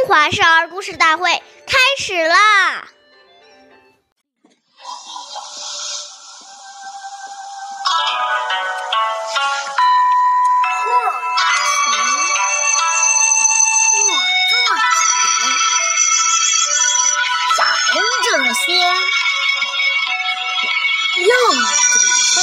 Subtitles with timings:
[0.00, 1.30] 中华少儿故事大会
[1.66, 2.88] 开始啦！
[17.84, 18.70] 作者先，
[21.26, 21.60] 又主
[22.30, 22.40] 后。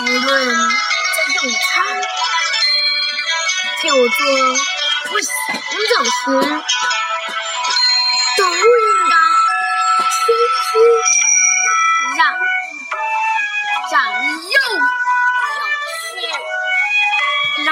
[0.00, 1.76] 无论在用餐，
[3.80, 3.96] 就坐
[5.08, 5.28] 不行
[5.94, 6.10] 走时，
[8.36, 9.14] 都应该
[10.14, 10.18] 谦
[10.64, 10.70] 虚
[12.16, 12.20] 让
[13.90, 13.92] 长
[14.42, 14.56] 幼
[15.56, 15.60] 有
[16.20, 16.26] 限，
[17.64, 17.68] 让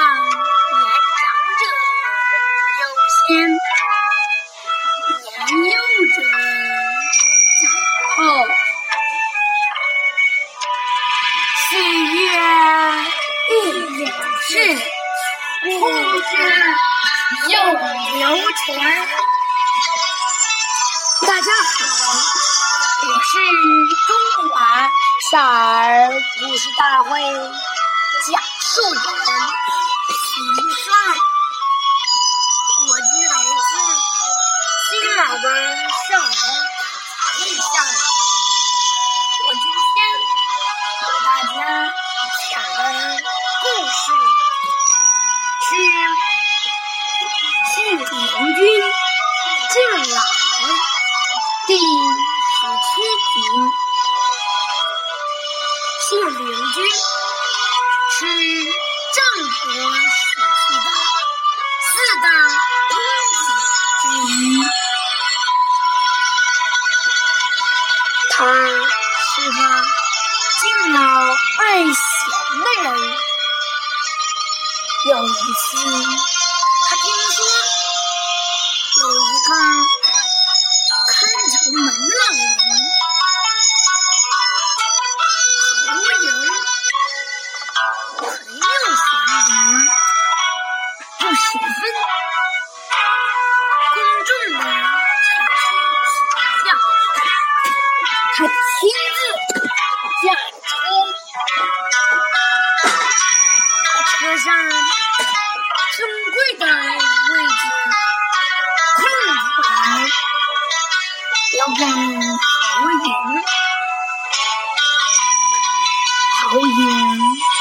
[17.49, 18.27] 又流
[18.67, 19.07] 传。
[21.29, 21.79] 大家好，
[23.07, 23.39] 我是
[24.07, 24.11] 中
[24.51, 24.57] 华
[25.31, 29.01] 少儿故事大会讲述人
[49.77, 50.17] 敬老》
[51.67, 52.89] 第十七
[53.29, 53.37] 集。
[56.09, 56.41] 信陵
[56.73, 56.77] 君
[58.11, 58.19] 是
[59.13, 59.69] 郑国
[60.09, 60.17] 时
[60.57, 60.89] 期的
[61.85, 62.27] 四大
[62.89, 62.97] 公
[63.37, 63.45] 子
[64.01, 64.03] 之
[64.33, 64.65] 一，
[68.31, 68.35] 他
[69.27, 69.57] 是他
[70.63, 70.65] 敬
[70.95, 70.97] 老
[71.59, 71.93] 爱贤
[72.65, 72.89] 的人。
[75.05, 75.77] 有一次，
[76.89, 77.05] 他听
[77.35, 77.39] 说
[79.49, 79.53] 他
[81.07, 81.15] 看
[81.53, 82.43] 城门老人
[85.87, 85.89] 侯
[86.21, 86.27] 赢
[88.27, 88.27] 很
[88.59, 89.07] 有贤
[89.47, 89.51] 德，
[91.21, 91.63] 又十分
[93.95, 94.29] 公正
[94.59, 94.61] 的。
[98.37, 98.51] 他亲
[99.15, 99.19] 自
[100.23, 100.27] 驾
[104.11, 104.47] 车，车上
[111.59, 111.89] 要给侯
[112.91, 113.09] 赢。
[116.39, 116.61] 好赢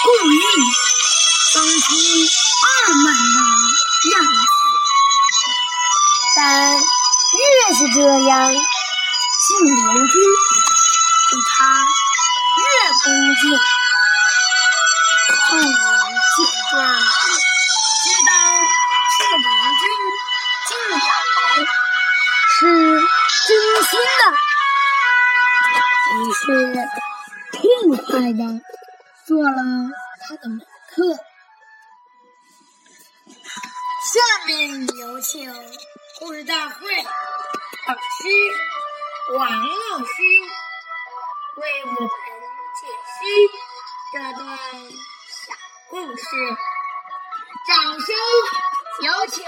[0.03, 0.37] 故意
[1.53, 1.85] 装出
[2.61, 2.67] 傲
[3.03, 3.39] 慢的
[4.11, 4.27] 样子，
[6.35, 6.39] 但
[6.75, 7.97] 越是这
[8.27, 8.33] 样，
[9.39, 9.73] 信陵
[10.07, 10.13] 君
[11.29, 11.55] 对他
[12.61, 12.63] 越
[13.03, 13.05] 恭
[13.41, 13.43] 敬。
[28.17, 28.61] 爱的
[29.25, 29.61] 做了
[30.21, 30.59] 他的门
[30.89, 31.15] 客。
[34.05, 35.53] 下面有请
[36.19, 36.77] 故事大会
[37.87, 37.99] 老师
[39.37, 40.23] 王老师
[41.57, 41.97] 为我们
[42.75, 42.87] 解
[43.19, 43.25] 析
[44.13, 44.57] 这段
[45.27, 45.53] 小
[45.89, 46.23] 故事，
[47.67, 48.15] 掌声
[49.01, 49.43] 有请！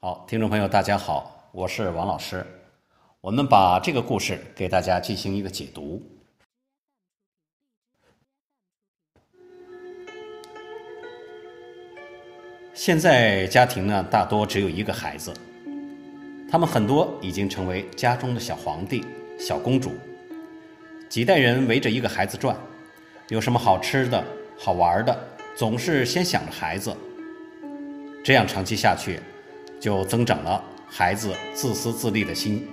[0.00, 2.57] 好，听众朋友，大家好，我是王老师。
[3.20, 6.00] 我们把这个故事给大家进行一个解读。
[12.72, 15.34] 现在家庭呢，大多只有一个孩子，
[16.48, 19.04] 他们很多已经成为家中的小皇帝、
[19.36, 19.94] 小公主，
[21.08, 22.56] 几代人围着一个孩子转，
[23.30, 24.24] 有什么好吃的
[24.56, 26.96] 好玩的，总是先想着孩子。
[28.22, 29.18] 这样长期下去，
[29.80, 32.64] 就增长了孩子自私自利的心，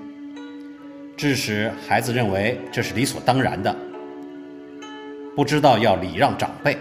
[1.17, 3.73] 致使孩子认为这是理所当然的，
[5.33, 6.77] 不知道要礼让长辈，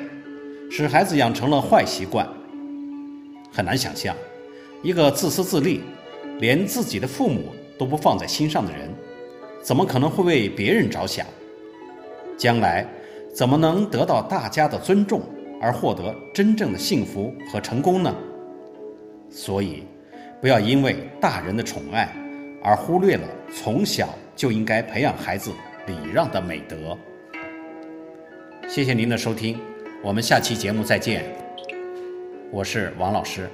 [0.68, 2.28] 使孩子养成了坏习惯。
[3.52, 4.16] 很难想象，
[4.82, 5.82] 一个自私自利，
[6.40, 8.90] 连自己的父母都不放在心上的人，
[9.62, 11.24] 怎么可能会为别人着想？
[12.36, 12.84] 将来
[13.32, 15.22] 怎么能得到大家的尊重，
[15.60, 18.12] 而获得真正的幸福和成功呢？
[19.30, 19.84] 所以，
[20.40, 22.12] 不要因为大人的宠爱
[22.60, 23.22] 而忽略了
[23.52, 25.52] 从小就应该培养孩子
[25.86, 26.96] 礼让的美德。
[28.68, 29.58] 谢谢您的收听，
[30.02, 31.24] 我们下期节目再见。
[32.50, 33.48] 我是王老师。